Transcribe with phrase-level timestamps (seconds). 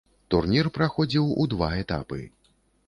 [0.33, 2.19] Турнір праходзіў у два этапы.